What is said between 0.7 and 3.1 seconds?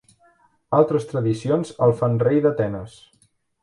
Altres tradicions el fan rei d'Atenes.